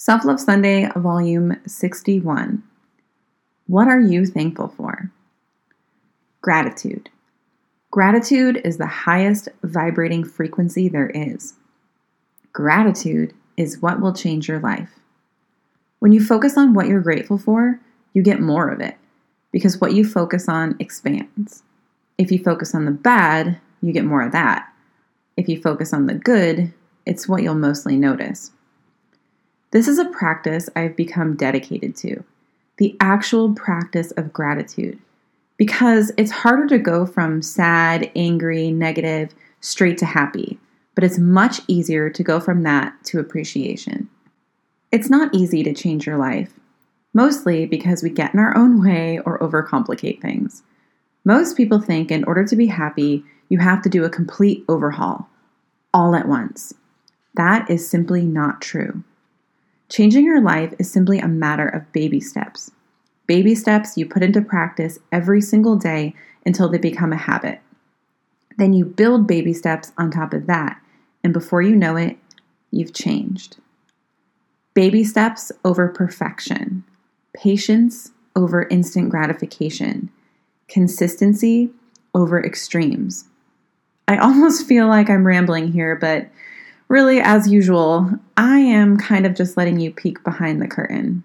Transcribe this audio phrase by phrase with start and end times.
[0.00, 2.62] Self Love Sunday, Volume 61.
[3.66, 5.10] What are you thankful for?
[6.40, 7.10] Gratitude.
[7.90, 11.52] Gratitude is the highest vibrating frequency there is.
[12.54, 14.88] Gratitude is what will change your life.
[15.98, 17.78] When you focus on what you're grateful for,
[18.14, 18.96] you get more of it
[19.52, 21.62] because what you focus on expands.
[22.16, 24.66] If you focus on the bad, you get more of that.
[25.36, 26.72] If you focus on the good,
[27.04, 28.52] it's what you'll mostly notice.
[29.72, 32.24] This is a practice I've become dedicated to
[32.78, 34.98] the actual practice of gratitude
[35.58, 40.58] because it's harder to go from sad, angry, negative straight to happy,
[40.94, 44.08] but it's much easier to go from that to appreciation.
[44.90, 46.58] It's not easy to change your life,
[47.12, 50.62] mostly because we get in our own way or overcomplicate things.
[51.24, 55.28] Most people think in order to be happy, you have to do a complete overhaul
[55.92, 56.72] all at once.
[57.34, 59.04] That is simply not true.
[59.90, 62.70] Changing your life is simply a matter of baby steps.
[63.26, 66.14] Baby steps you put into practice every single day
[66.46, 67.60] until they become a habit.
[68.56, 70.80] Then you build baby steps on top of that,
[71.24, 72.16] and before you know it,
[72.70, 73.56] you've changed.
[74.74, 76.84] Baby steps over perfection,
[77.34, 80.08] patience over instant gratification,
[80.68, 81.70] consistency
[82.14, 83.24] over extremes.
[84.06, 86.28] I almost feel like I'm rambling here, but
[86.90, 91.24] really, as usual, I am kind of just letting you peek behind the curtain.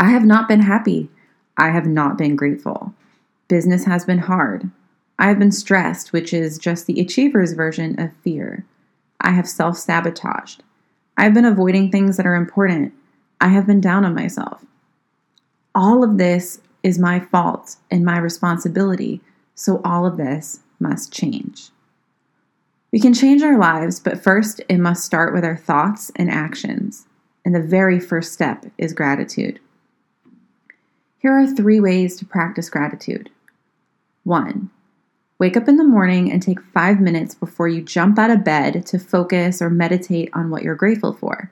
[0.00, 1.10] I have not been happy.
[1.56, 2.94] I have not been grateful.
[3.46, 4.70] Business has been hard.
[5.18, 8.64] I have been stressed, which is just the achiever's version of fear.
[9.20, 10.62] I have self sabotaged.
[11.16, 12.94] I've been avoiding things that are important.
[13.40, 14.64] I have been down on myself.
[15.74, 19.20] All of this is my fault and my responsibility,
[19.54, 21.70] so all of this must change.
[22.90, 27.06] We can change our lives, but first it must start with our thoughts and actions.
[27.44, 29.60] And the very first step is gratitude.
[31.18, 33.30] Here are three ways to practice gratitude.
[34.24, 34.70] One,
[35.38, 38.86] wake up in the morning and take five minutes before you jump out of bed
[38.86, 41.50] to focus or meditate on what you're grateful for.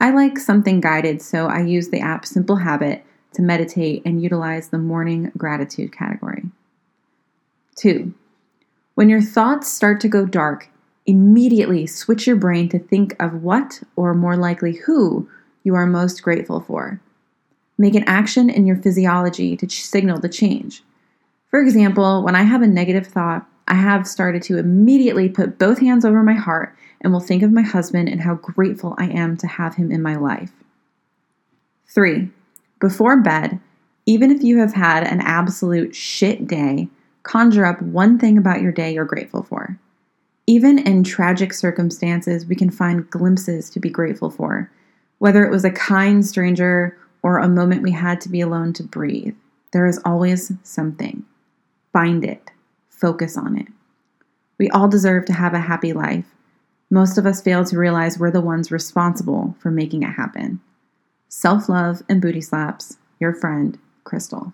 [0.00, 3.04] I like something guided, so I use the app Simple Habit
[3.34, 6.44] to meditate and utilize the morning gratitude category.
[7.76, 8.14] Two,
[9.00, 10.68] when your thoughts start to go dark,
[11.06, 15.26] immediately switch your brain to think of what, or more likely who,
[15.64, 17.00] you are most grateful for.
[17.78, 20.82] Make an action in your physiology to signal the change.
[21.48, 25.78] For example, when I have a negative thought, I have started to immediately put both
[25.78, 29.38] hands over my heart and will think of my husband and how grateful I am
[29.38, 30.52] to have him in my life.
[31.86, 32.28] Three,
[32.82, 33.60] before bed,
[34.04, 36.90] even if you have had an absolute shit day,
[37.22, 39.78] Conjure up one thing about your day you're grateful for.
[40.46, 44.70] Even in tragic circumstances, we can find glimpses to be grateful for,
[45.18, 48.82] whether it was a kind stranger or a moment we had to be alone to
[48.82, 49.34] breathe.
[49.72, 51.24] There is always something.
[51.92, 52.50] Find it,
[52.88, 53.68] focus on it.
[54.58, 56.26] We all deserve to have a happy life.
[56.90, 60.60] Most of us fail to realize we're the ones responsible for making it happen.
[61.28, 64.52] Self love and booty slaps, your friend, Crystal.